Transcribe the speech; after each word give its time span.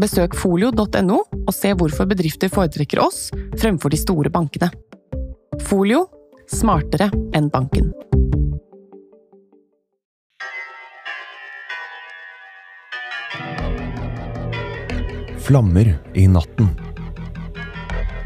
Besøk 0.00 0.34
folio.no 0.34 1.20
og 1.44 1.52
se 1.54 1.70
hvorfor 1.78 2.08
bedrifter 2.10 2.50
foretrekker 2.50 2.98
oss 3.02 3.28
fremfor 3.60 3.92
de 3.94 4.00
store 4.00 4.32
bankene. 4.34 4.72
Folio 5.62 6.08
smartere 6.50 7.10
enn 7.36 7.46
banken. 7.52 7.92
Flammer 15.44 15.92
i 16.18 16.26
natten. 16.26 16.72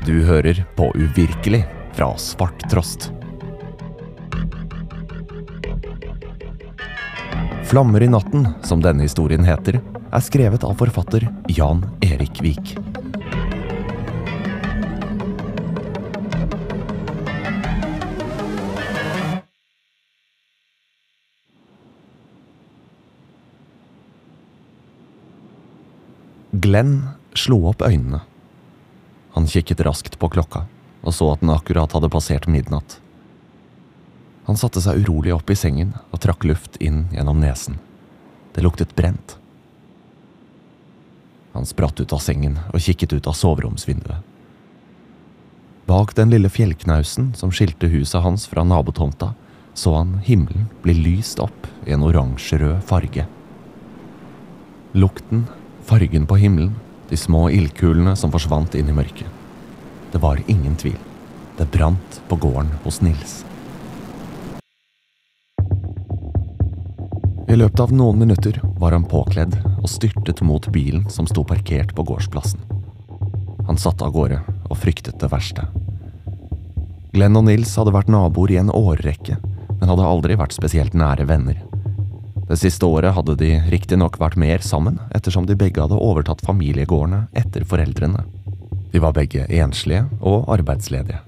Du 0.06 0.22
hører 0.24 0.62
på 0.78 0.88
Uvirkelig 0.96 1.64
fra 1.98 2.12
Svart 2.16 2.62
Trost. 2.70 3.10
Flammer 7.68 8.00
i 8.00 8.08
natten, 8.08 8.46
som 8.64 8.80
denne 8.80 9.04
historien 9.04 9.44
heter, 9.44 9.82
er 10.12 10.24
skrevet 10.24 10.64
av 10.64 10.78
forfatter 10.80 11.26
Jan 11.52 11.84
Erik 12.04 12.40
Vik. 12.44 12.76
Glenn 26.58 26.96
slo 27.38 27.60
opp 27.70 27.84
øynene. 27.86 28.24
Han 29.36 29.46
kikket 29.46 29.84
raskt 29.86 30.18
på 30.18 30.28
klokka 30.32 30.64
og 31.02 31.14
så 31.14 31.32
at 31.32 31.42
den 31.44 31.52
akkurat 31.54 31.92
hadde 31.94 32.10
passert 32.12 32.48
midnatt. 32.50 32.98
Han 34.48 34.58
satte 34.58 34.80
seg 34.82 35.04
urolig 35.04 35.34
opp 35.36 35.50
i 35.52 35.56
sengen 35.58 35.94
og 36.10 36.22
trakk 36.24 36.46
luft 36.48 36.78
inn 36.84 37.06
gjennom 37.14 37.40
nesen. 37.40 37.78
Det 38.56 38.64
luktet 38.64 38.96
brent. 38.96 39.36
Han 41.58 41.66
spratt 41.66 42.00
ut 42.00 42.12
av 42.14 42.20
sengen 42.22 42.52
og 42.70 42.78
kikket 42.78 43.16
ut 43.16 43.26
av 43.26 43.34
soveromsvinduet. 43.34 44.22
Bak 45.90 46.12
den 46.14 46.30
lille 46.30 46.46
fjellknausen 46.54 47.32
som 47.34 47.50
skilte 47.50 47.88
huset 47.90 48.22
hans 48.22 48.44
fra 48.46 48.62
nabotomta, 48.62 49.32
så 49.74 49.96
han 49.96 50.12
himmelen 50.22 50.68
bli 50.84 50.94
lyst 50.94 51.40
opp 51.42 51.66
i 51.82 51.96
en 51.96 52.04
oransjerød 52.06 52.84
farge. 52.86 53.24
Lukten, 54.94 55.48
fargen 55.82 56.28
på 56.30 56.38
himmelen, 56.38 56.76
de 57.10 57.18
små 57.18 57.48
ildkulene 57.50 58.14
som 58.14 58.30
forsvant 58.30 58.76
inn 58.78 58.92
i 58.92 58.94
mørket. 58.94 59.26
Det 60.12 60.22
var 60.22 60.38
ingen 60.46 60.78
tvil. 60.78 61.00
Det 61.58 61.66
brant 61.74 62.20
på 62.30 62.38
gården 62.38 62.70
hos 62.84 63.00
Nils. 63.02 63.40
I 67.50 67.58
løpet 67.58 67.82
av 67.82 67.90
noen 67.90 68.22
minutter 68.22 68.62
var 68.78 68.94
han 68.94 69.10
påkledd 69.10 69.58
og 69.78 69.90
styrtet 69.90 70.42
mot 70.44 70.66
bilen 70.74 71.06
som 71.12 71.28
sto 71.30 71.44
parkert 71.46 71.94
på 71.94 72.04
gårdsplassen. 72.08 72.60
Han 73.68 73.78
satte 73.80 74.06
av 74.06 74.14
gårde 74.14 74.40
og 74.68 74.78
fryktet 74.80 75.18
det 75.20 75.30
verste. 75.32 75.66
Glenn 77.12 77.36
og 77.38 77.46
Nils 77.48 77.74
hadde 77.78 77.94
vært 77.94 78.10
naboer 78.12 78.52
i 78.54 78.60
en 78.60 78.72
årrekke, 78.72 79.38
men 79.78 79.90
hadde 79.90 80.06
aldri 80.06 80.36
vært 80.38 80.56
spesielt 80.56 80.96
nære 80.96 81.28
venner. 81.28 81.62
Det 82.48 82.56
siste 82.56 82.88
året 82.88 83.12
hadde 83.12 83.36
de 83.36 83.50
riktignok 83.68 84.16
vært 84.20 84.38
mer 84.40 84.64
sammen, 84.64 84.96
ettersom 85.12 85.44
de 85.48 85.56
begge 85.58 85.82
hadde 85.84 86.00
overtatt 86.00 86.40
familiegårdene 86.46 87.26
etter 87.36 87.66
foreldrene. 87.68 88.24
De 88.92 89.02
var 89.04 89.12
begge 89.16 89.44
enslige 89.52 90.06
og 90.24 90.48
arbeidsledige. 90.54 91.20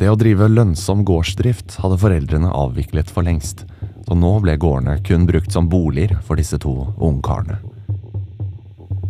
Det 0.00 0.08
å 0.10 0.16
drive 0.18 0.48
lønnsom 0.48 1.04
gårdsdrift 1.06 1.76
hadde 1.82 2.00
foreldrene 2.02 2.50
avviklet 2.56 3.10
for 3.12 3.26
lengst, 3.26 3.66
så 4.10 4.16
nå 4.18 4.30
ble 4.42 4.56
gårdene 4.58 4.96
kun 5.06 5.22
brukt 5.22 5.52
som 5.54 5.68
boliger 5.70 6.16
for 6.26 6.34
disse 6.34 6.58
to 6.58 6.72
ungkarene. 6.98 7.60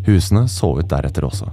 Husene 0.04 0.42
så 0.44 0.74
ut 0.76 0.90
deretter 0.90 1.24
også. 1.24 1.48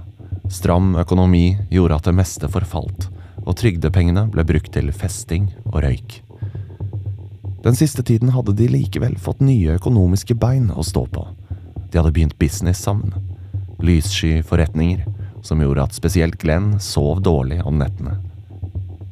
Stram 0.52 0.90
økonomi 1.00 1.56
gjorde 1.72 1.96
at 1.96 2.10
det 2.10 2.14
meste 2.18 2.50
forfalt, 2.52 3.06
og 3.46 3.56
trygdepengene 3.56 4.26
ble 4.28 4.44
brukt 4.44 4.68
til 4.76 4.92
festing 4.92 5.48
og 5.64 5.80
røyk. 5.80 6.18
Den 7.64 7.80
siste 7.80 8.04
tiden 8.04 8.36
hadde 8.36 8.52
de 8.52 8.68
likevel 8.68 9.16
fått 9.16 9.40
nye 9.40 9.80
økonomiske 9.80 10.36
bein 10.36 10.68
å 10.68 10.84
stå 10.84 11.06
på. 11.08 11.24
De 11.88 12.02
hadde 12.02 12.12
begynt 12.12 12.36
business 12.36 12.84
sammen. 12.84 13.16
Lyssky 13.80 14.42
forretninger, 14.44 15.06
som 15.40 15.64
gjorde 15.64 15.88
at 15.88 15.96
spesielt 15.96 16.36
Glenn 16.36 16.74
sov 16.84 17.24
dårlig 17.24 17.62
om 17.64 17.80
nettene. 17.80 18.18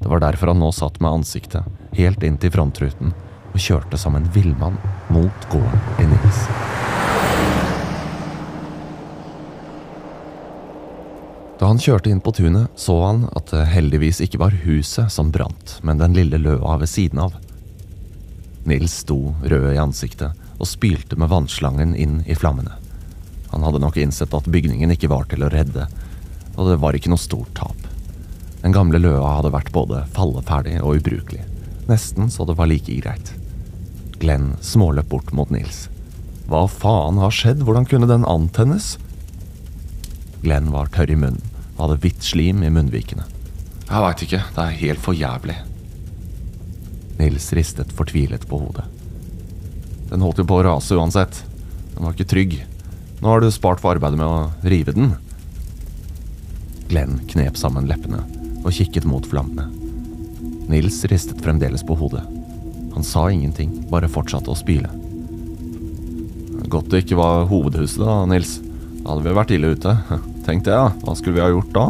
Det 0.02 0.12
var 0.12 0.28
derfor 0.28 0.52
han 0.52 0.60
nå 0.60 0.74
satt 0.76 1.00
med 1.00 1.22
ansiktet 1.22 1.64
helt 1.96 2.20
inn 2.20 2.36
til 2.36 2.52
frontruten 2.52 3.16
og 3.56 3.62
kjørte 3.62 3.96
som 3.96 4.16
en 4.18 4.26
villmann 4.34 4.76
mot 5.08 5.46
gården 5.48 6.02
i 6.02 6.06
Nils. 6.10 6.40
Da 11.56 11.70
han 11.70 11.80
kjørte 11.80 12.10
inn 12.12 12.20
på 12.20 12.34
tunet, 12.36 12.68
så 12.76 12.98
han 13.00 13.22
at 13.32 13.48
det 13.54 13.62
heldigvis 13.72 14.20
ikke 14.26 14.42
var 14.42 14.58
huset 14.66 15.08
som 15.12 15.30
brant, 15.32 15.78
men 15.80 16.02
den 16.02 16.12
lille 16.18 16.36
løa 16.36 16.74
ved 16.82 16.90
siden 16.92 17.22
av. 17.24 17.38
Nils 18.68 18.98
sto 19.06 19.32
rød 19.40 19.70
i 19.72 19.80
ansiktet 19.80 20.36
og 20.58 20.68
spylte 20.68 21.16
med 21.16 21.32
vannslangen 21.32 21.96
inn 21.96 22.20
i 22.28 22.36
flammene. 22.36 22.76
Han 23.54 23.64
hadde 23.64 23.80
nok 23.80 23.96
innsett 24.02 24.36
at 24.36 24.52
bygningen 24.52 24.92
ikke 24.92 25.08
var 25.08 25.24
til 25.30 25.46
å 25.46 25.50
redde, 25.52 25.88
og 26.58 26.68
det 26.68 26.76
var 26.84 26.98
ikke 26.98 27.14
noe 27.14 27.24
stort 27.24 27.56
tap. 27.56 27.88
Den 28.60 28.76
gamle 28.76 29.00
løa 29.00 29.38
hadde 29.38 29.54
vært 29.54 29.72
både 29.72 30.04
falleferdig 30.12 30.76
og 30.82 31.00
ubrukelig, 31.00 31.40
nesten 31.88 32.28
så 32.28 32.44
det 32.44 32.60
var 32.60 32.68
like 32.68 33.00
greit. 33.00 33.32
Glenn 34.20 34.54
småløp 34.64 35.08
bort 35.12 35.32
mot 35.36 35.50
Nils. 35.52 35.86
Hva 36.46 36.64
faen 36.70 37.18
har 37.20 37.34
skjedd, 37.34 37.64
hvordan 37.66 37.88
kunne 37.88 38.08
den 38.08 38.26
antennes? 38.28 38.94
Glenn 40.44 40.70
var 40.72 40.92
tørr 40.94 41.10
i 41.12 41.18
munnen 41.18 41.42
og 41.76 41.82
hadde 41.82 41.98
hvitt 42.04 42.22
slim 42.24 42.62
i 42.64 42.72
munnvikene. 42.72 43.26
Jeg 43.86 44.02
veit 44.02 44.22
ikke, 44.24 44.42
det 44.54 44.62
er 44.62 44.78
helt 44.80 45.02
for 45.02 45.16
jævlig. 45.16 45.56
Nils 47.18 47.50
ristet 47.56 47.92
fortvilet 47.96 48.46
på 48.48 48.60
hodet. 48.60 48.86
Den 50.10 50.22
holdt 50.22 50.40
jo 50.40 50.46
på 50.48 50.60
å 50.60 50.64
rase 50.66 50.96
uansett. 50.96 51.42
Den 51.94 52.06
var 52.06 52.14
ikke 52.14 52.28
trygg. 52.30 52.56
Nå 53.20 53.30
har 53.32 53.42
du 53.42 53.50
spart 53.52 53.82
for 53.82 53.96
arbeidet 53.96 54.20
med 54.20 54.28
å 54.28 54.68
rive 54.68 54.94
den. 54.96 55.14
Glenn 56.86 57.18
knep 57.32 57.58
sammen 57.58 57.88
leppene 57.90 58.22
og 58.62 58.72
kikket 58.74 59.06
mot 59.08 59.26
flammene. 59.26 59.68
Nils 60.70 61.02
ristet 61.10 61.42
fremdeles 61.42 61.84
på 61.86 61.94
hodet. 61.98 62.24
Han 62.96 63.04
sa 63.04 63.26
ingenting, 63.30 63.74
bare 63.90 64.08
fortsatte 64.08 64.48
å 64.48 64.56
spyle. 64.56 64.88
Godt 66.72 66.88
det 66.90 67.02
ikke 67.04 67.18
var 67.20 67.44
hovedhuset, 67.50 68.00
da, 68.00 68.22
Nils. 68.24 68.54
Da 69.02 69.10
hadde 69.10 69.26
vi 69.26 69.34
vært 69.36 69.52
ille 69.52 69.74
ute. 69.76 69.92
Tenk 70.46 70.64
det, 70.64 70.72
ja. 70.72 70.88
Hva 71.04 71.12
skulle 71.18 71.36
vi 71.36 71.42
ha 71.44 71.50
gjort 71.52 71.74
da? 71.76 71.84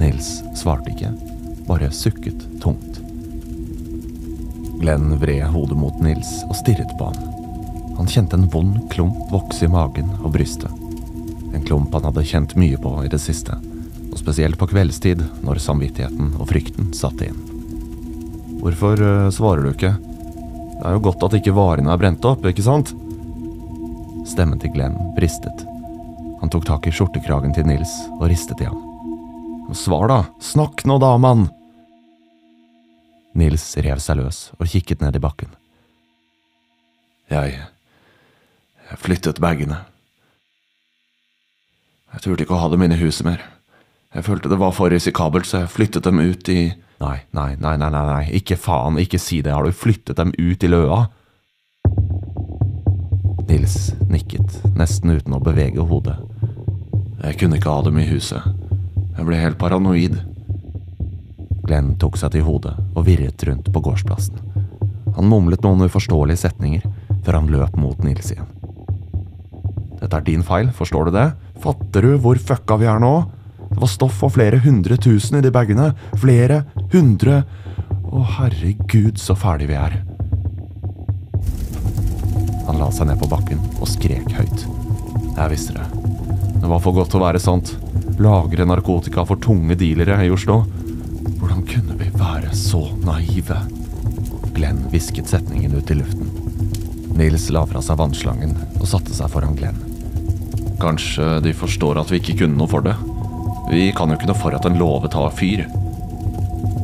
Nils 0.00 0.30
svarte 0.56 0.88
ikke, 0.94 1.10
bare 1.68 1.90
sukket 1.92 2.46
tungt. 2.64 3.02
Glenn 4.80 5.18
vred 5.20 5.44
hodet 5.52 5.76
mot 5.84 6.00
Nils 6.00 6.32
og 6.48 6.56
stirret 6.62 6.96
på 6.96 7.10
ham. 7.10 7.36
Han 8.00 8.08
kjente 8.08 8.40
en 8.40 8.48
vond 8.52 8.78
klump 8.92 9.20
vokse 9.32 9.68
i 9.68 9.72
magen 9.72 10.08
og 10.22 10.32
brystet. 10.32 10.72
En 11.52 11.64
klump 11.64 11.92
han 11.92 12.08
hadde 12.08 12.24
kjent 12.24 12.56
mye 12.56 12.80
på 12.80 12.94
i 13.04 13.12
det 13.12 13.20
siste, 13.20 13.60
og 14.08 14.16
spesielt 14.16 14.56
på 14.56 14.72
kveldstid, 14.72 15.20
når 15.44 15.60
samvittigheten 15.60 16.38
og 16.40 16.48
frykten 16.48 16.90
satte 16.96 17.28
inn. 17.28 17.55
Hvorfor 18.66 18.98
uh, 18.98 19.30
svarer 19.30 19.62
du 19.62 19.68
ikke? 19.70 19.92
Det 19.94 20.80
er 20.82 20.96
jo 20.96 21.02
godt 21.04 21.22
at 21.22 21.36
ikke 21.38 21.52
varene 21.54 21.92
er 21.92 21.98
brent 22.00 22.24
opp, 22.26 22.42
ikke 22.50 22.64
sant? 22.66 22.88
Stemmen 24.26 24.58
til 24.58 24.72
Glenn 24.74 24.96
bristet. 25.14 25.60
Han 26.40 26.50
tok 26.50 26.64
tak 26.66 26.88
i 26.88 26.92
skjortekragen 26.94 27.54
til 27.54 27.68
Nils 27.68 27.92
og 28.16 28.24
ristet 28.26 28.64
i 28.64 28.66
ham. 28.66 28.80
Svar, 29.70 30.08
da! 30.10 30.16
Snakk 30.42 30.82
nå, 30.82 30.96
da, 30.98 31.12
mann! 31.14 31.44
Nils 33.38 33.68
rev 33.86 34.02
seg 34.02 34.18
løs 34.18 34.40
og 34.58 34.66
kikket 34.72 35.04
ned 35.04 35.14
i 35.14 35.22
bakken. 35.22 35.52
Jeg… 37.30 37.60
jeg 38.88 39.02
flyttet 39.04 39.38
bagene. 39.44 39.78
Jeg 42.16 42.26
turte 42.26 42.42
ikke 42.42 42.58
å 42.58 42.64
ha 42.64 42.72
dem 42.74 42.82
inne 42.82 42.98
i 42.98 43.04
huset 43.04 43.30
mer. 43.30 43.46
Jeg 44.10 44.26
følte 44.26 44.50
det 44.50 44.58
var 44.58 44.74
for 44.74 44.90
risikabelt, 44.90 45.46
så 45.46 45.62
jeg 45.62 45.72
flyttet 45.76 46.10
dem 46.10 46.18
ut 46.18 46.50
i 46.50 46.72
Nei, 47.00 47.18
nei, 47.36 47.56
nei, 47.60 47.76
nei, 47.76 47.90
nei, 47.92 48.24
ikke 48.38 48.56
faen, 48.56 48.96
ikke 48.98 49.20
si 49.20 49.42
det, 49.44 49.52
har 49.52 49.66
du 49.66 49.74
flyttet 49.74 50.16
dem 50.16 50.32
ut 50.32 50.64
i 50.64 50.70
løa? 50.70 51.02
Nils 53.46 53.92
nikket, 54.10 54.56
nesten 54.76 55.12
uten 55.16 55.36
å 55.36 55.42
bevege 55.42 55.84
hodet, 55.84 56.16
Jeg 57.26 57.38
kunne 57.40 57.56
ikke 57.56 57.72
ha 57.72 57.82
dem 57.82 57.96
i 57.98 58.06
huset. 58.06 58.44
Jeg 59.16 59.24
ble 59.26 59.38
helt 59.40 59.56
paranoid. 59.58 60.18
Glenn 61.66 61.94
tok 61.98 62.18
seg 62.20 62.34
til 62.34 62.44
hodet 62.46 62.74
og 62.94 63.06
virret 63.08 63.42
rundt 63.48 63.70
på 63.72 63.82
gårdsplassen. 63.82 64.36
Han 65.16 65.30
mumlet 65.30 65.64
noen 65.64 65.88
uforståelige 65.88 66.44
setninger 66.44 66.84
før 67.24 67.40
han 67.40 67.48
løp 67.50 67.74
mot 67.80 68.04
Nils 68.04 68.30
igjen. 68.30 68.46
Dette 69.96 70.20
er 70.20 70.26
din 70.28 70.44
feil, 70.46 70.68
forstår 70.76 71.08
du 71.08 71.16
det? 71.16 71.26
Fatter 71.64 72.04
du 72.04 72.18
hvor 72.20 72.38
fucka 72.38 72.76
vi 72.78 72.86
er 72.92 73.00
nå? 73.02 73.14
Det 73.70 73.78
var 73.82 73.90
stoff 73.90 74.20
for 74.22 74.32
flere 74.32 74.60
hundre 74.64 74.96
tusen 74.96 75.38
i 75.38 75.44
de 75.44 75.52
bagene. 75.54 75.92
Flere 76.20 76.64
hundre 76.94 77.44
Å, 78.06 78.22
herregud, 78.38 79.18
så 79.20 79.34
ferdig 79.36 79.66
vi 79.68 79.76
er. 79.76 79.98
Han 82.66 82.78
la 82.80 82.86
seg 82.94 83.10
ned 83.10 83.18
på 83.20 83.28
bakken 83.28 83.60
og 83.76 83.90
skrek 83.90 84.30
høyt. 84.38 84.64
Jeg 85.36 85.52
visste 85.52 85.74
det. 85.76 85.86
Det 86.62 86.70
var 86.70 86.80
for 86.82 86.96
godt 86.96 87.12
til 87.12 87.20
å 87.20 87.26
være 87.26 87.42
sant. 87.42 87.74
Lagre 88.22 88.64
narkotika 88.64 89.26
for 89.28 89.42
tunge 89.42 89.76
dealere 89.76 90.16
i 90.24 90.30
Oslo. 90.32 90.62
Hvordan 91.36 91.66
kunne 91.68 91.98
vi 92.00 92.08
være 92.16 92.54
så 92.56 92.80
naive? 93.04 93.58
Glenn 94.56 94.80
hvisket 94.94 95.28
setningen 95.28 95.76
ut 95.76 95.90
i 95.92 95.98
luften. 95.98 96.30
Nils 97.16 97.50
la 97.52 97.66
fra 97.68 97.82
seg 97.84 98.00
vannslangen 98.00 98.56
og 98.78 98.88
satte 98.88 99.12
seg 99.16 99.28
foran 99.34 99.58
Glenn. 99.58 99.76
Kanskje 100.80 101.38
de 101.44 101.52
forstår 101.56 102.00
at 102.00 102.10
vi 102.12 102.22
ikke 102.22 102.38
kunne 102.42 102.58
noe 102.58 102.70
for 102.70 102.84
det? 102.84 102.96
Vi 103.70 103.90
kan 103.96 104.10
jo 104.10 104.16
ikke 104.18 104.28
noe 104.30 104.38
for 104.38 104.54
at 104.54 104.66
en 104.68 104.78
låve 104.78 105.10
tar 105.10 105.32
fyr. 105.34 105.64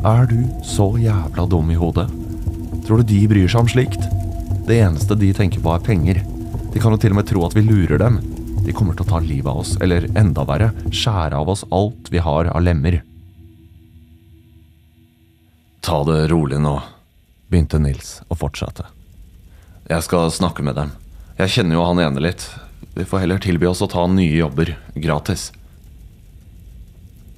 Er 0.03 0.27
du 0.27 0.41
så 0.67 0.89
jævla 0.99 1.47
dum 1.47 1.71
i 1.71 1.79
hodet? 1.79 2.09
Tror 2.87 3.03
du 3.03 3.13
de 3.13 3.21
bryr 3.31 3.47
seg 3.47 3.63
om 3.63 3.71
slikt? 3.71 4.09
Det 4.67 4.81
eneste 4.83 5.15
de 5.19 5.31
tenker 5.37 5.63
på, 5.63 5.71
er 5.71 5.85
penger. 5.87 6.23
De 6.75 6.83
kan 6.83 6.95
jo 6.95 6.99
til 6.99 7.15
og 7.15 7.21
med 7.21 7.29
tro 7.31 7.45
at 7.47 7.55
vi 7.55 7.63
lurer 7.63 8.03
dem. 8.03 8.19
De 8.67 8.75
kommer 8.75 8.99
til 8.99 9.07
å 9.07 9.11
ta 9.13 9.21
livet 9.23 9.51
av 9.51 9.63
oss, 9.63 9.77
eller 9.83 10.09
enda 10.19 10.45
verre, 10.47 10.73
skjære 10.91 11.39
av 11.39 11.51
oss 11.55 11.65
alt 11.71 12.11
vi 12.11 12.23
har 12.23 12.51
av 12.51 12.63
lemmer. 12.63 13.01
Ta 15.83 16.03
det 16.07 16.29
rolig 16.31 16.61
nå, 16.63 16.77
begynte 17.51 17.81
Nils 17.83 18.21
og 18.29 18.39
fortsatte. 18.43 18.87
Jeg 19.91 20.07
skal 20.07 20.31
snakke 20.35 20.63
med 20.67 20.79
dem. 20.79 20.93
Jeg 21.39 21.57
kjenner 21.57 21.79
jo 21.79 21.87
han 21.87 22.03
ene 22.03 22.23
litt. 22.23 22.47
Vi 22.95 23.07
får 23.07 23.25
heller 23.25 23.43
tilby 23.43 23.67
oss 23.71 23.83
å 23.83 23.91
ta 23.91 24.07
nye 24.11 24.35
jobber, 24.35 24.77
gratis. 24.95 25.51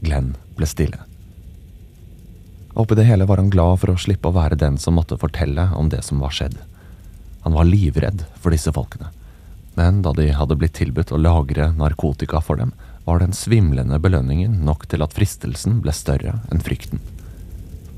Glenn 0.05 0.35
ble 0.59 0.69
stille. 0.69 1.01
Oppi 2.75 2.97
det 2.99 3.07
hele 3.07 3.27
var 3.27 3.39
han 3.39 3.51
glad 3.51 3.81
for 3.83 3.93
å 3.93 4.01
slippe 4.01 4.31
å 4.31 4.35
være 4.35 4.59
den 4.59 4.79
som 4.83 4.97
måtte 4.99 5.19
fortelle 5.19 5.69
om 5.79 5.89
det 5.91 6.03
som 6.07 6.23
var 6.23 6.35
skjedd. 6.35 6.57
Han 7.45 7.55
var 7.55 7.69
livredd 7.69 8.25
for 8.41 8.55
disse 8.55 8.73
folkene, 8.75 9.11
men 9.79 10.03
da 10.03 10.15
de 10.17 10.31
hadde 10.35 10.57
blitt 10.59 10.75
tilbudt 10.79 11.13
å 11.13 11.21
lagre 11.21 11.71
narkotika 11.77 12.41
for 12.43 12.59
dem, 12.59 12.73
var 13.05 13.21
den 13.21 13.37
svimlende 13.37 13.99
belønningen 14.01 14.63
nok 14.65 14.87
til 14.89 15.05
at 15.05 15.15
fristelsen 15.15 15.83
ble 15.85 15.93
større 15.93 16.39
enn 16.51 16.63
frykten. 16.65 17.03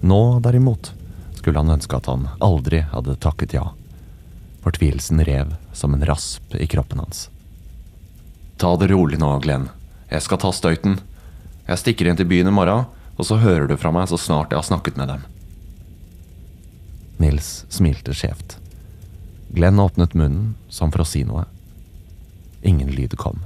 Nå, 0.02 0.40
derimot, 0.44 0.90
skulle 1.38 1.62
han 1.62 1.72
ønske 1.76 1.96
at 1.96 2.08
han 2.10 2.26
aldri 2.42 2.82
hadde 2.90 3.16
takket 3.22 3.54
ja. 3.56 3.70
Fortvilelsen 4.66 5.22
rev 5.24 5.54
som 5.72 5.94
en 5.94 6.04
rasp 6.04 6.56
i 6.58 6.66
kroppen 6.66 7.00
hans. 7.04 7.28
Ta 8.58 8.74
det 8.80 8.90
rolig 8.90 9.20
nå, 9.22 9.30
Glenn. 9.44 9.68
Jeg 10.10 10.24
skal 10.26 10.40
ta 10.42 10.50
støyten. 10.54 10.98
Jeg 11.66 11.82
stikker 11.82 12.06
inn 12.06 12.18
til 12.18 12.28
byen 12.30 12.50
i 12.50 12.54
morgen, 12.54 12.86
og 13.16 13.26
så 13.26 13.38
hører 13.40 13.66
du 13.66 13.76
fra 13.80 13.90
meg 13.94 14.06
så 14.10 14.18
snart 14.20 14.52
jeg 14.52 14.60
har 14.60 14.68
snakket 14.68 14.98
med 15.00 15.10
dem. 15.10 15.24
Nils 17.22 17.64
smilte 17.72 18.14
skjevt. 18.14 18.58
Glenn 19.56 19.80
åpnet 19.80 20.14
munnen 20.14 20.54
som 20.68 20.92
for 20.92 21.02
å 21.02 21.08
si 21.08 21.24
noe. 21.24 21.46
Ingen 22.66 22.90
lyd 22.92 23.16
kom, 23.18 23.40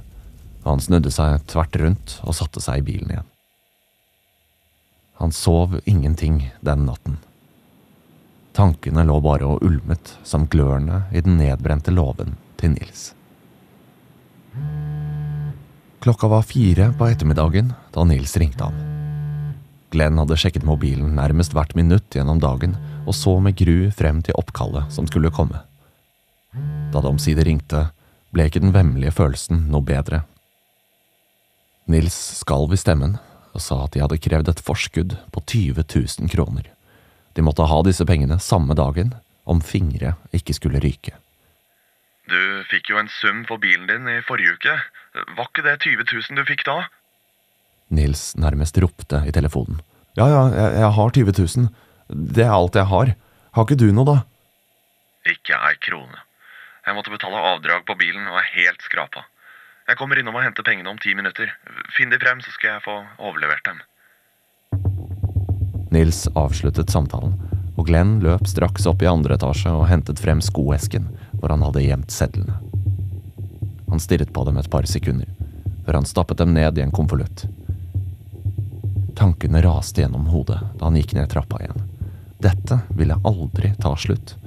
og 0.63 0.73
han 0.73 0.83
snudde 0.83 1.13
seg 1.13 1.45
tvert 1.49 1.77
rundt 1.79 2.17
og 2.25 2.35
satte 2.37 2.63
seg 2.63 2.81
i 2.81 2.87
bilen 2.91 3.13
igjen. 3.13 3.29
Han 5.21 5.31
sov 5.31 5.77
ingenting 5.85 6.49
den 6.65 6.85
natten. 6.87 7.19
Tankene 8.57 9.05
lå 9.07 9.19
bare 9.23 9.47
og 9.47 9.63
ulmet 9.63 10.15
som 10.27 10.47
glørne 10.51 11.05
i 11.13 11.21
den 11.23 11.37
nedbrente 11.39 11.93
låven 11.93 12.35
til 12.59 12.73
Nils. 12.73 13.11
Klokka 16.01 16.27
var 16.27 16.41
fire 16.41 16.87
på 16.97 17.05
ettermiddagen 17.07 17.67
da 17.93 18.03
Nils 18.09 18.31
ringte 18.41 18.65
ham. 18.65 18.77
Glenn 19.93 20.17
hadde 20.17 20.37
sjekket 20.39 20.65
mobilen 20.65 21.11
nærmest 21.13 21.53
hvert 21.53 21.75
minutt 21.77 22.17
gjennom 22.17 22.39
dagen 22.41 22.73
og 23.05 23.13
så 23.13 23.35
med 23.37 23.53
gru 23.59 23.91
frem 23.93 24.23
til 24.25 24.33
oppkallet 24.39 24.89
som 24.89 25.05
skulle 25.05 25.29
komme. 25.29 25.61
Da 26.89 27.03
det 27.03 27.11
omsider 27.11 27.45
ringte, 27.45 27.83
ble 28.33 28.49
ikke 28.49 28.63
den 28.63 28.73
vemmelige 28.73 29.13
følelsen 29.13 29.67
noe 29.69 29.85
bedre. 29.85 30.23
Nils 31.85 32.17
skalv 32.41 32.73
i 32.73 32.81
stemmen 32.81 33.19
og 33.53 33.61
sa 33.61 33.83
at 33.85 33.93
de 33.93 34.01
hadde 34.01 34.21
krevd 34.25 34.49
et 34.49 34.65
forskudd 34.65 35.19
på 35.29 35.45
20 35.45 35.85
000 35.85 36.33
kroner. 36.33 36.65
De 37.37 37.45
måtte 37.45 37.69
ha 37.69 37.81
disse 37.85 38.09
pengene 38.09 38.41
samme 38.41 38.73
dagen 38.73 39.13
om 39.45 39.61
fingre 39.61 40.15
ikke 40.33 40.57
skulle 40.57 40.81
ryke. 40.81 41.13
Du 42.29 42.63
fikk 42.69 42.91
jo 42.91 42.99
en 43.01 43.09
sum 43.09 43.43
for 43.49 43.61
bilen 43.61 43.87
din 43.89 44.07
i 44.09 44.21
forrige 44.25 44.57
uke. 44.57 44.75
Var 45.37 45.47
ikke 45.47 45.65
det 45.65 45.77
20 45.83 46.05
000 46.05 46.37
du 46.37 46.43
fikk 46.47 46.65
da? 46.67 46.83
Nils 47.91 48.31
nærmest 48.39 48.77
ropte 48.79 49.23
i 49.27 49.33
telefonen. 49.35 49.81
Ja, 50.15 50.27
ja, 50.27 50.43
jeg, 50.53 50.75
jeg 50.83 50.91
har 50.97 51.15
20 51.17 51.33
000. 51.39 51.71
Det 52.37 52.45
er 52.45 52.53
alt 52.53 52.77
jeg 52.77 52.87
har. 52.91 53.13
Har 53.55 53.67
ikke 53.67 53.79
du 53.79 53.89
noe, 53.91 54.07
da? 54.07 54.17
Ikke 55.27 55.57
ei 55.57 55.75
krone. 55.83 56.23
Jeg 56.85 56.97
måtte 56.97 57.13
betale 57.13 57.41
avdrag 57.51 57.85
på 57.85 57.97
bilen 57.99 58.25
og 58.29 58.39
er 58.39 58.47
helt 58.55 58.81
skrapa. 58.85 59.25
Jeg 59.89 59.97
kommer 59.99 60.17
innom 60.17 60.37
og 60.37 60.45
henter 60.45 60.65
pengene 60.65 60.89
om 60.89 60.99
ti 61.01 61.13
minutter. 61.17 61.51
Finn 61.95 62.13
de 62.13 62.19
frem, 62.21 62.41
så 62.41 62.53
skal 62.55 62.75
jeg 62.77 62.85
få 62.85 62.95
overlevert 63.19 63.65
dem. 63.67 63.81
Nils 65.91 66.23
avsluttet 66.39 66.93
samtalen, 66.93 67.35
og 67.75 67.89
Glenn 67.89 68.19
løp 68.23 68.47
straks 68.47 68.87
opp 68.87 69.03
i 69.03 69.09
andre 69.09 69.35
etasje 69.35 69.73
og 69.75 69.89
hentet 69.89 70.21
frem 70.23 70.39
skoesken 70.43 71.09
hvor 71.41 71.49
han 71.49 71.65
hadde 71.65 71.83
gjemt 71.83 72.13
sedlene. 72.13 72.59
Han 73.89 73.99
stirret 73.99 74.31
på 74.33 74.45
dem 74.47 74.61
et 74.61 74.69
par 74.71 74.85
sekunder, 74.87 75.27
før 75.85 75.99
han 75.99 76.07
stappet 76.07 76.39
dem 76.39 76.53
ned 76.53 76.77
i 76.77 76.85
en 76.85 76.93
konvolutt. 76.95 77.47
Tankene 79.17 79.61
raste 79.65 80.01
gjennom 80.01 80.29
hodet 80.31 80.61
da 80.77 80.87
han 80.87 80.95
gikk 80.95 81.15
ned 81.17 81.27
trappa 81.33 81.59
igjen. 81.59 81.81
Dette 82.41 82.79
ville 82.95 83.17
aldri 83.27 83.73
ta 83.81 83.91
slutt. 83.97 84.37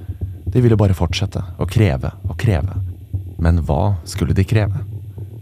De 0.47 0.63
ville 0.63 0.79
bare 0.79 0.97
fortsette, 0.97 1.43
å 1.59 1.67
kreve 1.67 2.15
og 2.31 2.39
kreve. 2.41 2.79
Men 3.43 3.61
hva 3.67 3.97
skulle 4.09 4.35
de 4.35 4.47
kreve? 4.47 4.87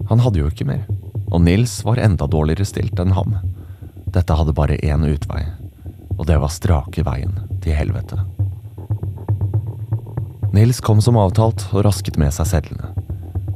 Han 0.08 0.24
hadde 0.24 0.40
jo 0.40 0.50
ikke 0.50 0.66
mer, 0.68 0.82
og 1.28 1.44
Nils 1.44 1.78
var 1.84 2.00
enda 2.00 2.26
dårligere 2.26 2.66
stilt 2.68 2.98
enn 3.00 3.14
ham. 3.16 3.36
Dette 4.12 4.36
hadde 4.36 4.56
bare 4.56 4.80
én 4.80 5.04
utvei, 5.08 5.44
og 6.18 6.26
det 6.28 6.40
var 6.40 6.52
strake 6.52 7.04
veien 7.06 7.36
til 7.62 7.76
helvete. 7.76 8.18
Nils 10.52 10.80
kom 10.84 10.98
som 11.00 11.16
avtalt 11.16 11.62
og 11.72 11.86
rasket 11.86 12.18
med 12.20 12.28
seg 12.36 12.44
sedlene. 12.50 12.90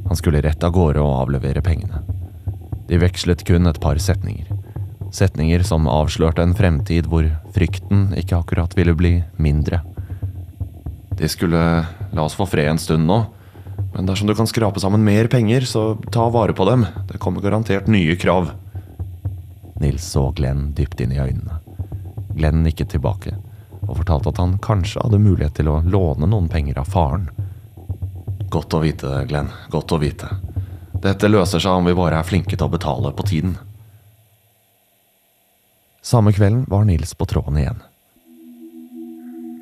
Han 0.07 0.17
skulle 0.17 0.41
rett 0.41 0.63
av 0.65 0.71
gårde 0.73 1.03
og 1.03 1.27
avlevere 1.27 1.61
pengene. 1.61 2.01
De 2.89 2.97
vekslet 2.97 3.43
kun 3.45 3.69
et 3.69 3.77
par 3.83 3.99
setninger. 4.01 4.49
Setninger 5.13 5.61
som 5.67 5.85
avslørte 5.85 6.41
en 6.41 6.55
fremtid 6.57 7.05
hvor 7.11 7.27
frykten 7.53 8.09
ikke 8.17 8.39
akkurat 8.39 8.73
ville 8.73 8.95
bli 8.97 9.13
mindre. 9.37 9.83
De 11.21 11.29
skulle 11.29 11.61
la 11.85 12.25
oss 12.25 12.37
få 12.37 12.47
fred 12.49 12.71
en 12.71 12.81
stund 12.81 13.05
nå, 13.05 13.19
men 13.93 14.09
dersom 14.09 14.25
du 14.25 14.33
kan 14.33 14.49
skrape 14.49 14.81
sammen 14.81 15.05
mer 15.05 15.29
penger, 15.29 15.69
så 15.69 15.99
ta 16.09 16.25
vare 16.33 16.57
på 16.57 16.65
dem. 16.65 16.87
Det 17.11 17.21
kommer 17.21 17.45
garantert 17.45 17.85
nye 17.85 18.17
krav. 18.17 18.55
Nils 19.77 20.09
så 20.15 20.31
Glenn 20.33 20.71
dypt 20.73 21.05
inn 21.05 21.13
i 21.13 21.21
øynene. 21.21 21.61
Glenn 22.33 22.65
nikket 22.65 22.89
tilbake 22.95 23.37
og 23.87 24.01
fortalte 24.01 24.33
at 24.33 24.41
han 24.41 24.57
kanskje 24.63 25.01
hadde 25.03 25.21
mulighet 25.23 25.57
til 25.59 25.71
å 25.71 25.79
låne 25.85 26.29
noen 26.29 26.49
penger 26.51 26.79
av 26.81 26.91
faren. 26.91 27.29
Godt 28.51 28.75
å 28.77 28.83
vite, 28.83 29.11
Glenn. 29.27 29.49
Godt 29.71 29.95
å 29.95 29.99
vite. 30.01 30.29
Dette 31.03 31.29
løser 31.29 31.61
seg 31.63 31.79
om 31.79 31.87
vi 31.87 31.95
bare 31.97 32.19
er 32.19 32.27
flinke 32.27 32.55
til 32.55 32.67
å 32.67 32.73
betale 32.73 33.11
på 33.15 33.25
tiden. 33.27 33.57
Samme 36.01 36.31
kvelden 36.33 36.63
var 36.71 36.85
Nils 36.87 37.13
på 37.17 37.27
tråden 37.27 37.59
igjen. 37.59 37.81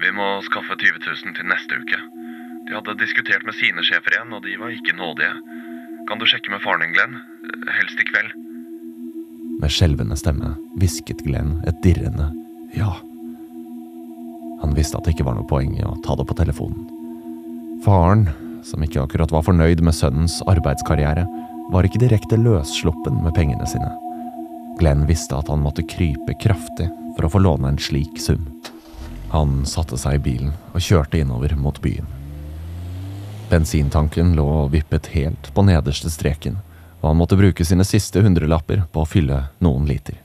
Vi 0.03 0.11
må 0.13 0.27
skaffe 0.45 0.77
20 0.77 1.01
000 1.01 1.37
til 1.37 1.49
neste 1.49 1.79
uke. 1.81 1.99
De 2.65 2.75
hadde 2.75 2.97
diskutert 3.01 3.45
med 3.45 3.57
sine 3.57 3.81
sjefer 3.85 4.13
igjen, 4.13 4.33
og 4.33 4.45
de 4.45 4.53
var 4.61 4.73
ikke 4.73 4.93
nådige. 4.97 5.33
Kan 6.09 6.21
du 6.21 6.27
sjekke 6.29 6.53
med 6.53 6.61
faren 6.61 6.85
din, 6.85 6.93
Glenn? 6.93 7.17
Helst 7.79 8.01
i 8.01 8.05
kveld. 8.05 8.35
Med 9.61 9.73
skjelvende 9.73 10.17
stemme 10.19 10.53
hvisket 10.77 11.23
Glenn 11.25 11.57
et 11.65 11.77
dirrende 11.85 12.29
ja. 12.75 12.91
Visste 14.75 14.99
at 14.99 15.07
det 15.07 15.15
ikke 15.15 15.27
var 15.27 15.37
noe 15.37 15.47
poeng 15.47 15.75
i 15.77 15.85
å 15.85 15.95
ta 16.03 16.17
det 16.19 16.25
på 16.27 16.35
telefonen. 16.37 16.83
Faren, 17.85 18.27
som 18.65 18.83
ikke 18.83 19.03
akkurat 19.03 19.31
var 19.31 19.45
fornøyd 19.45 19.83
med 19.85 19.95
sønnens 19.95 20.41
arbeidskarriere, 20.49 21.25
var 21.71 21.87
ikke 21.87 22.01
direkte 22.01 22.37
løssluppen 22.39 23.21
med 23.23 23.35
pengene 23.37 23.67
sine. 23.69 23.89
Glenn 24.79 25.05
visste 25.07 25.37
at 25.37 25.49
han 25.49 25.63
måtte 25.63 25.85
krype 25.87 26.35
kraftig 26.41 26.89
for 27.15 27.27
å 27.27 27.31
få 27.31 27.41
låne 27.45 27.71
en 27.71 27.79
slik 27.79 28.19
sum. 28.19 28.43
Han 29.31 29.63
satte 29.69 29.97
seg 29.99 30.19
i 30.19 30.23
bilen 30.27 30.51
og 30.73 30.83
kjørte 30.83 31.21
innover 31.21 31.55
mot 31.59 31.79
byen. 31.83 32.07
Bensintanken 33.49 34.33
lå 34.35 34.45
og 34.65 34.71
vippet 34.73 35.11
helt 35.13 35.51
på 35.53 35.65
nederste 35.65 36.11
streken, 36.11 36.59
og 37.01 37.11
han 37.11 37.19
måtte 37.19 37.37
bruke 37.39 37.65
sine 37.65 37.85
siste 37.87 38.23
hundrelapper 38.25 38.83
på 38.91 39.03
å 39.03 39.09
fylle 39.09 39.45
noen 39.63 39.85
liter. 39.89 40.17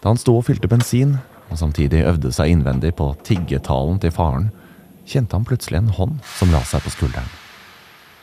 Da 0.00 0.12
han 0.12 0.20
sto 0.20 0.36
og 0.38 0.46
fylte 0.48 0.68
bensin, 0.68 1.18
og 1.50 1.58
samtidig 1.58 2.04
øvde 2.06 2.32
seg 2.32 2.52
innvendig 2.54 2.94
på 2.98 3.10
tiggetalen 3.26 3.98
til 4.02 4.14
faren, 4.14 4.50
kjente 5.06 5.36
han 5.36 5.46
plutselig 5.46 5.80
en 5.80 5.92
hånd 5.96 6.18
som 6.38 6.52
la 6.54 6.62
seg 6.66 6.84
på 6.84 6.94
skulderen. 6.94 7.30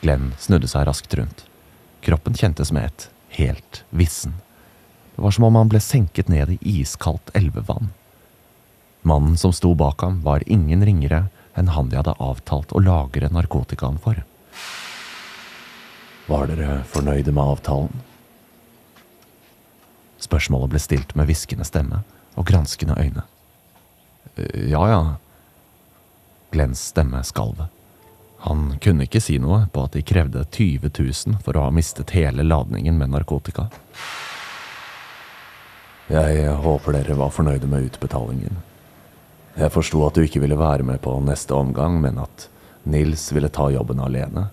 Glenn 0.02 0.32
snudde 0.40 0.70
seg 0.72 0.88
raskt 0.88 1.14
rundt. 1.20 1.44
Kroppen 2.06 2.38
kjentes 2.38 2.72
med 2.72 2.88
et 2.88 3.08
helt 3.40 3.84
vissen. 3.90 4.38
Det 5.16 5.24
var 5.26 5.34
som 5.34 5.48
om 5.48 5.58
han 5.60 5.72
ble 5.72 5.82
senket 5.84 6.30
ned 6.32 6.54
i 6.56 6.60
iskaldt 6.78 7.34
elvevann. 7.36 7.92
Mannen 9.08 9.38
som 9.38 9.54
sto 9.54 9.74
bak 9.76 10.02
ham, 10.02 10.22
var 10.24 10.46
ingen 10.48 10.86
ringere 10.86 11.28
enn 11.58 11.72
han 11.74 11.90
de 11.90 11.98
hadde 12.00 12.16
avtalt 12.22 12.72
å 12.72 12.84
lagre 12.84 13.30
narkotikaen 13.34 13.98
for. 14.04 14.22
Var 16.28 16.52
dere 16.52 16.84
fornøyde 16.92 17.34
med 17.34 17.56
avtalen? 17.56 18.04
Spørsmålet 20.22 20.74
ble 20.74 20.82
stilt 20.82 21.16
med 21.16 21.30
hviskende 21.30 21.66
stemme 21.68 22.04
og 22.38 22.46
granskende 22.46 22.98
øyne. 23.00 23.24
«Eh, 24.36 24.70
Ja, 24.72 24.84
ja. 24.90 25.02
Glenns 26.52 26.80
stemme 26.94 27.24
skalv. 27.24 27.66
Han 28.40 28.78
kunne 28.82 29.04
ikke 29.04 29.22
si 29.22 29.40
noe 29.42 29.66
på 29.74 29.84
at 29.84 29.98
de 29.98 30.04
krevde 30.06 30.46
20 30.46 30.92
000 30.94 31.42
for 31.44 31.58
å 31.58 31.66
ha 31.68 31.72
mistet 31.74 32.14
hele 32.16 32.46
ladningen 32.46 32.98
med 32.98 33.10
narkotika. 33.12 33.68
Jeg 36.08 36.54
håper 36.64 36.96
dere 36.96 37.18
var 37.20 37.34
fornøyde 37.36 37.68
med 37.68 37.90
utbetalingen. 37.90 38.62
Jeg 39.58 39.74
forsto 39.74 40.06
at 40.06 40.16
du 40.16 40.24
ikke 40.24 40.40
ville 40.40 40.56
være 40.60 40.86
med 40.88 41.02
på 41.04 41.18
neste 41.26 41.58
omgang, 41.58 41.98
men 42.00 42.22
at 42.22 42.48
Nils 42.88 43.26
ville 43.36 43.50
ta 43.52 43.68
jobben 43.74 44.00
alene. 44.00 44.46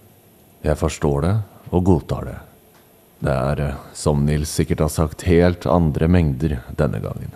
Jeg 0.64 0.80
forstår 0.80 1.22
det 1.22 1.34
og 1.70 1.84
godtar 1.86 2.26
det. 2.26 2.38
Det 3.24 3.32
er, 3.32 3.60
eh, 3.68 3.74
som 3.92 4.24
Nils 4.26 4.50
sikkert 4.50 4.80
har 4.80 4.88
sagt, 4.88 5.22
helt 5.28 5.66
andre 5.66 6.08
mengder 6.08 6.58
denne 6.76 6.98
gangen. 7.04 7.30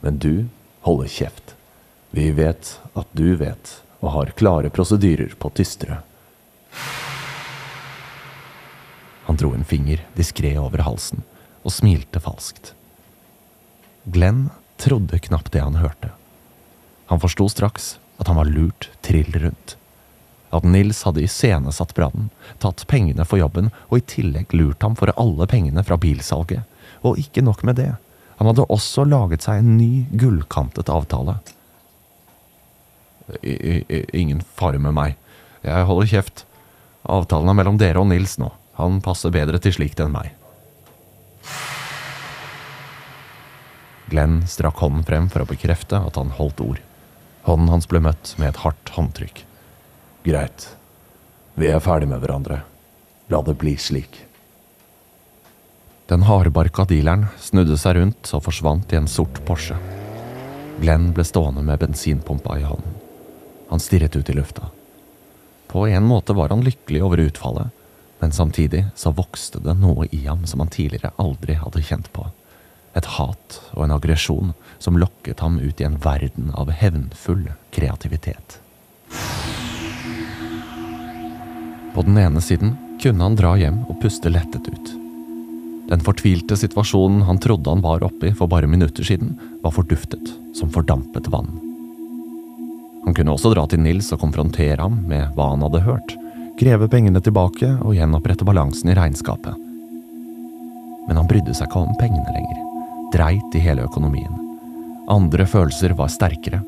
Men 0.00 0.18
du 0.18 0.48
holder 0.86 1.08
kjeft. 1.08 1.54
Vi 2.10 2.30
vet 2.34 2.78
at 2.98 3.08
du 3.12 3.36
vet, 3.36 3.80
og 4.00 4.14
har 4.16 4.32
klare 4.38 4.70
prosedyrer 4.72 5.34
på 5.38 5.50
tystere. 5.54 6.00
Han 9.28 9.36
dro 9.36 9.52
en 9.54 9.64
finger 9.64 10.00
diskré 10.16 10.56
over 10.58 10.82
halsen 10.82 11.22
og 11.62 11.74
smilte 11.74 12.22
falskt. 12.22 12.72
Glenn 14.04 14.48
trodde 14.80 15.20
knapt 15.22 15.52
det 15.52 15.62
han 15.62 15.78
hørte. 15.78 16.10
Han 17.12 17.20
forsto 17.20 17.48
straks 17.52 17.92
at 18.18 18.26
han 18.26 18.40
var 18.40 18.48
lurt 18.48 18.88
trill 19.06 19.30
rundt. 19.42 19.76
At 20.50 20.66
Nils 20.66 21.04
hadde 21.06 21.22
iscenesatt 21.22 21.94
brannen, 21.94 22.30
tatt 22.58 22.86
pengene 22.90 23.24
for 23.28 23.38
jobben 23.38 23.70
og 23.88 24.00
i 24.00 24.06
tillegg 24.16 24.54
lurt 24.56 24.82
ham 24.82 24.96
for 24.98 25.12
alle 25.14 25.46
pengene 25.46 25.84
fra 25.86 25.98
bilsalget. 26.00 26.64
Og 27.06 27.20
ikke 27.22 27.44
nok 27.46 27.62
med 27.62 27.78
det, 27.78 27.92
han 28.40 28.48
hadde 28.48 28.64
også 28.72 29.04
laget 29.04 29.44
seg 29.44 29.58
en 29.60 29.74
ny 29.76 30.06
gullkantet 30.16 30.88
avtale. 30.88 31.34
I, 33.44 33.52
i, 33.52 33.98
ingen 34.16 34.40
fare 34.56 34.80
med 34.80 34.96
meg. 34.96 35.18
Jeg 35.60 35.84
holder 35.84 36.08
kjeft. 36.08 36.46
Avtalen 37.04 37.52
er 37.52 37.58
mellom 37.58 37.76
dere 37.76 38.00
og 38.00 38.08
Nils 38.08 38.38
nå. 38.40 38.48
Han 38.80 39.02
passer 39.04 39.34
bedre 39.34 39.60
til 39.60 39.76
slikt 39.76 40.00
enn 40.00 40.14
meg. 40.14 40.32
Glenn 44.08 44.40
strakk 44.48 44.80
hånden 44.80 45.04
frem 45.04 45.28
for 45.28 45.44
å 45.44 45.50
bekrefte 45.52 46.00
at 46.00 46.16
han 46.16 46.32
holdt 46.40 46.64
ord. 46.64 46.80
Hånden 47.44 47.68
hans 47.68 47.90
ble 47.92 48.00
møtt 48.08 48.32
med 48.40 48.54
et 48.54 48.64
hardt 48.64 48.94
håndtrykk. 48.96 49.44
Greit. 50.24 50.70
Vi 51.60 51.68
er 51.68 51.84
ferdig 51.84 52.08
med 52.08 52.24
hverandre. 52.24 52.62
La 53.28 53.44
det 53.44 53.58
bli 53.60 53.76
slik. 53.76 54.24
Den 56.10 56.22
hardbarka 56.26 56.82
dealeren 56.90 57.28
snudde 57.38 57.76
seg 57.78 57.94
rundt 57.94 58.32
og 58.34 58.42
forsvant 58.42 58.90
i 58.90 58.96
en 58.98 59.06
sort 59.06 59.36
Porsche. 59.46 59.76
Glenn 60.82 61.12
ble 61.14 61.22
stående 61.22 61.62
med 61.62 61.78
bensinpumpa 61.78 62.56
i 62.58 62.64
hånden. 62.66 62.96
Han 63.70 63.78
stirret 63.78 64.16
ut 64.18 64.30
i 64.32 64.34
lufta. 64.34 64.72
På 65.70 65.84
en 65.86 66.08
måte 66.10 66.34
var 66.34 66.50
han 66.50 66.64
lykkelig 66.66 67.04
over 67.06 67.22
utfallet, 67.22 67.70
men 68.18 68.34
samtidig 68.34 68.88
så 68.98 69.14
vokste 69.14 69.62
det 69.62 69.76
noe 69.78 70.08
i 70.10 70.24
ham 70.24 70.42
som 70.50 70.64
han 70.64 70.72
tidligere 70.74 71.12
aldri 71.14 71.54
hadde 71.60 71.86
kjent 71.86 72.10
på. 72.10 72.26
Et 72.98 73.06
hat 73.14 73.60
og 73.76 73.84
en 73.86 73.94
aggresjon 73.94 74.50
som 74.82 74.98
lokket 74.98 75.44
ham 75.46 75.60
ut 75.62 75.78
i 75.78 75.86
en 75.86 76.00
verden 76.02 76.50
av 76.58 76.74
hevnfull 76.74 77.52
kreativitet. 77.70 78.58
På 81.94 82.02
den 82.02 82.18
ene 82.18 82.42
siden 82.42 82.74
kunne 82.98 83.30
han 83.30 83.38
dra 83.38 83.54
hjem 83.62 83.84
og 83.86 84.02
puste 84.02 84.34
lettet 84.34 84.66
ut. 84.74 84.99
Den 85.90 86.02
fortvilte 86.06 86.54
situasjonen 86.56 87.24
han 87.26 87.40
trodde 87.42 87.70
han 87.70 87.82
var 87.82 88.04
oppi 88.06 88.30
for 88.38 88.50
bare 88.50 88.70
minutter 88.70 89.04
siden, 89.04 89.34
var 89.62 89.74
forduftet 89.74 90.30
som 90.54 90.70
fordampet 90.70 91.26
vann. 91.32 91.50
Han 93.04 93.16
kunne 93.16 93.32
også 93.34 93.50
dra 93.54 93.64
til 93.66 93.82
Nils 93.82 94.12
og 94.14 94.20
konfrontere 94.22 94.78
ham 94.78 95.00
med 95.10 95.32
hva 95.34 95.48
han 95.50 95.64
hadde 95.66 95.82
hørt, 95.82 96.14
kreve 96.60 96.86
pengene 96.92 97.22
tilbake 97.24 97.72
og 97.80 97.96
gjenopprette 97.96 98.46
balansen 98.46 98.92
i 98.92 98.96
regnskapet. 98.98 99.56
Men 101.08 101.18
han 101.18 101.30
brydde 101.30 101.56
seg 101.56 101.66
ikke 101.66 101.82
om 101.82 101.96
pengene 101.98 102.36
lenger, 102.36 102.60
dreit 103.16 103.56
i 103.58 103.64
hele 103.64 103.86
økonomien. 103.88 104.36
Andre 105.10 105.48
følelser 105.48 105.96
var 105.98 106.12
sterkere. 106.12 106.60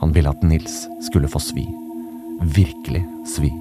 Han 0.00 0.16
ville 0.16 0.32
at 0.32 0.42
Nils 0.42 0.88
skulle 1.06 1.30
få 1.30 1.38
svi. 1.44 1.68
Virkelig 2.56 3.04
svi. 3.28 3.52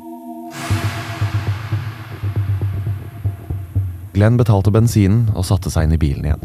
Glenn 4.19 4.35
betalte 4.35 4.67
bensinen 4.75 5.29
og 5.31 5.45
satte 5.47 5.71
seg 5.71 5.85
inn 5.85 5.93
i 5.95 5.97
bilen 6.01 6.25
igjen. 6.27 6.41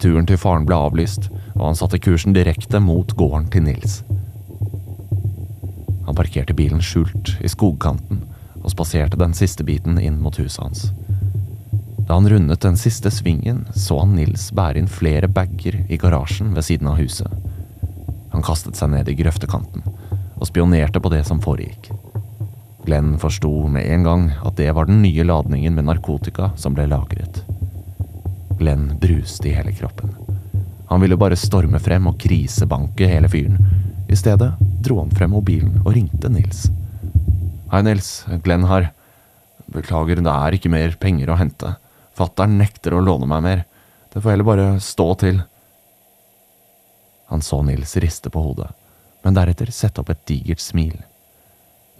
Turen 0.00 0.24
til 0.24 0.38
faren 0.40 0.64
ble 0.64 0.78
avlyst, 0.86 1.26
og 1.52 1.66
han 1.66 1.76
satte 1.76 2.00
kursen 2.00 2.32
direkte 2.32 2.80
mot 2.80 3.12
gården 3.18 3.50
til 3.52 3.66
Nils. 3.66 3.98
Han 6.06 6.16
parkerte 6.16 6.56
bilen 6.56 6.80
skjult 6.80 7.34
i 7.44 7.50
skogkanten 7.52 8.22
og 8.62 8.72
spaserte 8.72 9.20
den 9.20 9.36
siste 9.36 9.68
biten 9.68 10.00
inn 10.00 10.16
mot 10.24 10.40
huset 10.40 10.62
hans. 10.64 10.86
Da 12.08 12.16
han 12.16 12.32
rundet 12.32 12.64
den 12.64 12.80
siste 12.80 13.12
svingen, 13.12 13.66
så 13.76 14.00
han 14.00 14.16
Nils 14.16 14.48
bære 14.56 14.80
inn 14.80 14.88
flere 14.88 15.28
bager 15.28 15.76
i 15.92 16.00
garasjen 16.00 16.54
ved 16.56 16.64
siden 16.70 16.88
av 16.88 17.02
huset. 17.04 17.28
Han 18.32 18.48
kastet 18.48 18.80
seg 18.80 18.94
ned 18.96 19.12
i 19.12 19.18
grøftekanten 19.20 19.84
og 20.40 20.48
spionerte 20.48 21.04
på 21.04 21.12
det 21.12 21.26
som 21.28 21.44
foregikk. 21.44 21.92
Glenn 22.90 23.18
forsto 23.18 23.68
med 23.68 23.86
en 23.86 24.02
gang 24.02 24.22
at 24.42 24.56
det 24.58 24.72
var 24.74 24.88
den 24.88 24.96
nye 24.98 25.22
ladningen 25.22 25.76
med 25.76 25.84
narkotika 25.86 26.48
som 26.58 26.74
ble 26.74 26.88
lagret. 26.90 27.36
Glenn 28.58 28.88
bruste 28.98 29.46
i 29.46 29.52
hele 29.54 29.70
kroppen. 29.78 30.10
Han 30.88 30.98
ville 30.98 31.14
bare 31.20 31.38
storme 31.38 31.78
frem 31.78 32.08
og 32.10 32.16
krisebanke 32.18 33.06
hele 33.06 33.30
fyren. 33.30 33.60
I 34.10 34.18
stedet 34.18 34.48
dro 34.82 34.96
han 35.04 35.12
frem 35.14 35.30
mobilen 35.30 35.76
og 35.84 35.92
ringte 35.94 36.32
Nils. 36.34 36.64
Hei, 37.70 37.84
Nils. 37.86 38.08
Glenn 38.42 38.66
her. 38.66 38.88
Beklager, 39.70 40.18
det 40.18 40.34
er 40.34 40.58
ikke 40.58 40.74
mer 40.74 40.98
penger 40.98 41.30
å 41.30 41.38
hente. 41.38 41.76
Fattern 42.18 42.58
nekter 42.58 42.98
å 42.98 43.04
låne 43.06 43.30
meg 43.30 43.46
mer. 43.46 43.62
Det 44.10 44.18
får 44.18 44.34
heller 44.34 44.50
bare 44.50 44.66
stå 44.82 45.08
til. 45.22 45.38
Han 47.30 47.46
så 47.46 47.62
Nils 47.62 47.94
riste 48.02 48.34
på 48.34 48.42
hodet, 48.48 48.72
men 49.22 49.38
deretter 49.38 49.70
sette 49.70 50.02
opp 50.02 50.10
et 50.10 50.26
digert 50.26 50.66
smil. 50.66 50.98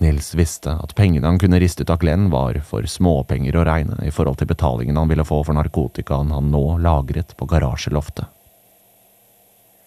Nils 0.00 0.34
visste 0.34 0.72
at 0.80 0.94
pengene 0.96 1.28
han 1.28 1.38
kunne 1.38 1.58
riste 1.60 1.84
ut 1.84 1.90
av 1.92 2.00
Glenn, 2.00 2.30
var 2.32 2.56
for 2.64 2.86
småpenger 2.88 3.56
å 3.56 3.64
regne 3.68 3.98
i 4.06 4.12
forhold 4.14 4.40
til 4.40 4.48
betalingen 4.48 4.96
han 4.96 5.10
ville 5.10 5.26
få 5.28 5.42
for 5.44 5.56
narkotikaen 5.56 6.32
han 6.32 6.48
nå 6.54 6.64
lagret 6.80 7.34
på 7.36 7.48
garasjeloftet. 7.50 8.24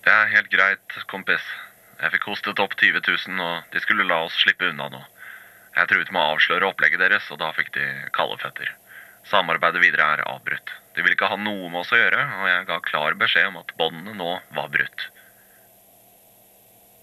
Det 0.06 0.14
er 0.14 0.30
helt 0.36 0.52
greit, 0.54 0.98
kompis. 1.10 1.42
Jeg 2.04 2.14
fikk 2.14 2.30
hostet 2.30 2.62
opp 2.62 2.76
20 2.78 3.02
000, 3.02 3.42
og 3.42 3.74
de 3.74 3.82
skulle 3.82 4.06
la 4.06 4.22
oss 4.28 4.38
slippe 4.44 4.70
unna 4.70 4.90
nå. 4.94 5.02
Jeg 5.74 5.90
truet 5.90 6.12
med 6.14 6.22
å 6.22 6.36
avsløre 6.36 6.70
opplegget 6.70 7.02
deres, 7.02 7.30
og 7.34 7.40
da 7.42 7.50
fikk 7.58 7.74
de 7.78 7.90
kalde 8.14 8.38
føtter. 8.44 8.70
Samarbeidet 9.32 9.82
videre 9.82 10.12
er 10.14 10.26
avbrutt. 10.28 10.76
De 10.94 11.02
ville 11.02 11.16
ikke 11.18 11.32
ha 11.32 11.40
noe 11.40 11.72
med 11.72 11.82
oss 11.82 11.94
å 11.96 11.98
gjøre, 11.98 12.22
og 12.38 12.50
jeg 12.52 12.70
ga 12.70 12.80
klar 12.86 13.18
beskjed 13.18 13.50
om 13.50 13.62
at 13.64 13.74
båndene 13.80 14.14
nå 14.20 14.36
var 14.54 14.70
brutt. 14.74 15.08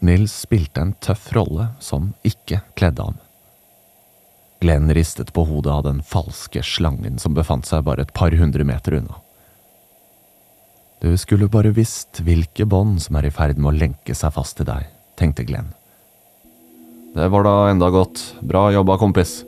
Nils 0.01 0.33
spilte 0.47 0.81
en 0.81 0.95
tøff 1.05 1.29
rolle 1.37 1.71
som 1.85 2.15
ikke 2.25 2.63
kledde 2.79 3.05
ham. 3.05 3.19
Glenn 4.61 4.93
ristet 4.97 5.33
på 5.33 5.45
hodet 5.49 5.73
av 5.73 5.85
den 5.87 6.01
falske 6.05 6.63
slangen 6.65 7.19
som 7.21 7.37
befant 7.37 7.69
seg 7.69 7.85
bare 7.85 8.05
et 8.05 8.15
par 8.17 8.33
hundre 8.37 8.65
meter 8.69 8.99
unna. 9.01 9.21
Du 11.01 11.13
skulle 11.17 11.49
bare 11.49 11.73
visst 11.73 12.21
hvilke 12.25 12.67
bånd 12.69 13.01
som 13.01 13.17
er 13.17 13.29
i 13.29 13.33
ferd 13.33 13.61
med 13.61 13.71
å 13.71 13.77
lenke 13.77 14.17
seg 14.17 14.35
fast 14.37 14.59
til 14.59 14.69
deg, 14.69 14.89
tenkte 15.17 15.47
Glenn. 15.49 15.73
Det 17.17 17.29
var 17.33 17.45
da 17.47 17.55
enda 17.71 17.89
godt. 17.91 18.21
Bra 18.45 18.69
jobba, 18.71 18.99
kompis. 19.01 19.41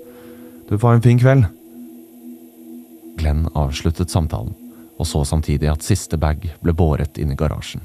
Du 0.69 0.79
får 0.81 0.97
en 0.97 1.05
fin 1.05 1.21
kveld. 1.21 1.45
Glenn 3.21 3.45
avsluttet 3.53 4.11
samtalen, 4.11 4.57
og 4.97 5.07
så 5.07 5.23
samtidig 5.29 5.69
at 5.71 5.85
siste 5.85 6.17
bag 6.17 6.49
ble 6.65 6.73
båret 6.73 7.21
inn 7.21 7.37
i 7.37 7.39
garasjen. 7.39 7.85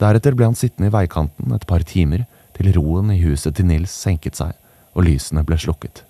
Deretter 0.00 0.36
ble 0.36 0.50
han 0.50 0.58
sittende 0.58 0.90
i 0.90 0.94
veikanten 0.94 1.54
et 1.56 1.66
par 1.68 1.84
timer 1.88 2.26
til 2.56 2.72
roen 2.76 3.12
i 3.14 3.20
huset 3.22 3.56
til 3.56 3.68
Nils 3.68 3.92
senket 3.92 4.36
seg 4.36 4.52
og 4.96 5.04
lysene 5.04 5.44
ble 5.44 5.58
slukket. 5.60 6.02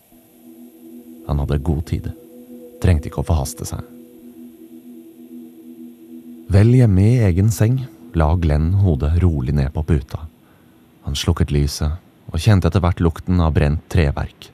Han 1.26 1.42
hadde 1.42 1.62
god 1.66 1.84
tid. 1.90 2.12
trengte 2.76 3.08
ikke 3.08 3.22
å 3.22 3.26
forhaste 3.26 3.64
seg. 3.64 3.80
Vel 6.52 6.74
hjemme 6.76 7.02
i 7.02 7.22
egen 7.26 7.48
seng 7.50 7.80
la 8.14 8.28
Glenn 8.36 8.74
hodet 8.84 9.16
rolig 9.22 9.54
ned 9.56 9.72
på 9.74 9.82
puta. 9.82 10.20
Han 11.06 11.16
slukket 11.16 11.50
lyset 11.50 11.96
og 12.30 12.42
kjente 12.42 12.68
etter 12.68 12.84
hvert 12.84 13.00
lukten 13.00 13.40
av 13.40 13.54
brent 13.56 13.82
treverk. 13.90 14.50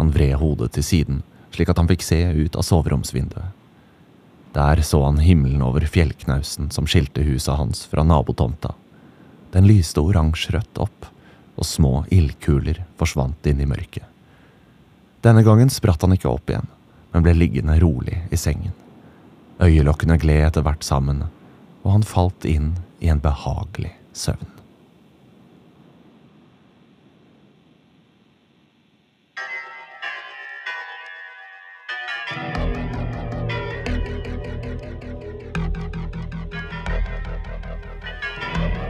Han 0.00 0.10
vred 0.12 0.34
hodet 0.42 0.72
til 0.74 0.84
siden, 0.84 1.22
slik 1.54 1.70
at 1.70 1.78
han 1.78 1.88
fikk 1.88 2.04
se 2.04 2.20
ut 2.34 2.58
av 2.58 2.66
soveromsvinduet. 2.66 3.57
Der 4.54 4.82
så 4.82 5.02
han 5.04 5.20
himmelen 5.22 5.62
over 5.62 5.84
fjellknausen 5.86 6.70
som 6.74 6.86
skilte 6.88 7.22
huset 7.26 7.56
hans 7.58 7.84
fra 7.86 8.04
nabotomta. 8.04 8.74
Den 9.52 9.68
lyste 9.68 10.00
oransjerødt 10.00 10.80
opp, 10.82 11.08
og 11.58 11.66
små 11.66 11.92
ildkuler 12.14 12.82
forsvant 13.00 13.46
inn 13.50 13.60
i 13.60 13.68
mørket. 13.68 14.04
Denne 15.24 15.42
gangen 15.42 15.70
spratt 15.72 16.04
han 16.04 16.14
ikke 16.14 16.30
opp 16.30 16.50
igjen, 16.50 16.68
men 17.12 17.24
ble 17.24 17.34
liggende 17.34 17.78
rolig 17.82 18.20
i 18.30 18.38
sengen. 18.38 18.74
Øyelokkene 19.58 20.18
gled 20.22 20.44
etter 20.46 20.62
hvert 20.62 20.86
sammen, 20.86 21.24
og 21.82 21.96
han 21.96 22.06
falt 22.06 22.46
inn 22.46 22.76
i 23.02 23.10
en 23.10 23.22
behagelig 23.22 23.90
søvn. 24.14 24.57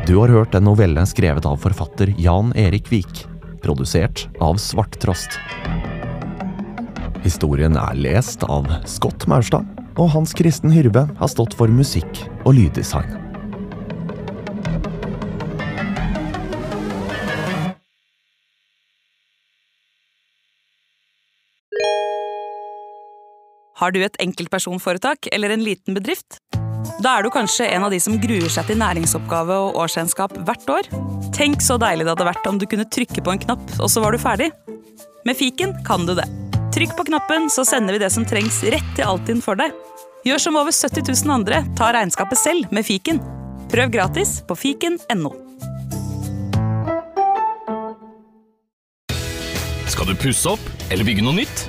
Du 0.09 0.15
har 0.17 0.31
hørt 0.33 0.55
en 0.57 0.65
novelle 0.65 1.03
skrevet 1.05 1.45
av 1.45 1.59
forfatter 1.61 2.15
Jan 2.17 2.55
Erik 2.57 2.87
Vik, 2.89 3.27
produsert 3.61 4.23
av 4.41 4.57
Svarttrost. 4.57 5.35
Historien 7.21 7.77
er 7.77 7.99
lest 8.01 8.47
av 8.49 8.65
Scott 8.89 9.27
Maurstad, 9.29 9.69
og 10.01 10.09
Hans 10.15 10.33
Kristen 10.33 10.73
Hyrve 10.73 11.03
har 11.19 11.29
stått 11.29 11.53
for 11.59 11.69
musikk 11.69 12.23
og 12.49 12.57
lyddesign. 12.57 13.13
Har 23.77 23.93
du 23.93 24.01
et 24.01 24.17
enkeltpersonforetak 24.25 25.29
eller 25.37 25.53
en 25.53 25.69
liten 25.69 26.01
bedrift? 26.01 26.41
Da 26.99 27.13
er 27.15 27.23
du 27.23 27.31
kanskje 27.31 27.69
en 27.71 27.85
av 27.87 27.93
de 27.95 27.99
som 28.03 28.17
gruer 28.19 28.51
seg 28.51 28.67
til 28.67 28.79
næringsoppgave 28.81 29.55
og 29.69 29.77
årsregnskap 29.85 30.33
hvert 30.49 30.73
år. 30.75 30.89
Tenk 31.37 31.63
så 31.63 31.77
deilig 31.79 32.09
det 32.09 32.11
hadde 32.17 32.27
vært 32.27 32.49
om 32.51 32.59
du 32.59 32.67
kunne 32.67 32.89
trykke 32.91 33.23
på 33.23 33.35
en 33.35 33.43
knapp, 33.45 33.63
og 33.79 33.87
så 33.93 34.03
var 34.03 34.15
du 34.15 34.19
ferdig. 34.19 34.51
Med 35.29 35.39
fiken 35.39 35.77
kan 35.87 36.09
du 36.09 36.17
det. 36.19 36.27
Trykk 36.75 36.97
på 36.99 37.07
knappen, 37.07 37.47
så 37.55 37.63
sender 37.67 37.95
vi 37.95 38.03
det 38.03 38.11
som 38.11 38.27
trengs 38.27 38.59
rett 38.75 38.91
til 38.99 39.07
Altinn 39.07 39.43
for 39.45 39.59
deg. 39.59 39.75
Gjør 40.27 40.43
som 40.43 40.59
over 40.59 40.75
70 40.75 41.07
000 41.07 41.35
andre, 41.39 41.63
ta 41.79 41.93
regnskapet 41.95 42.41
selv 42.41 42.75
med 42.75 42.87
fiken. 42.87 43.23
Prøv 43.71 43.95
gratis 43.95 44.41
på 44.49 44.59
fiken.no. 44.59 45.31
Skal 49.87 50.11
du 50.11 50.19
pusse 50.19 50.51
opp 50.51 50.91
eller 50.91 51.07
bygge 51.07 51.23
noe 51.23 51.39
nytt? 51.45 51.69